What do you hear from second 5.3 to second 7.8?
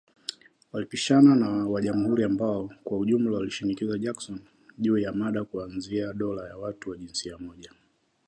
kuanzia ndoa za watu wa jinsia moja.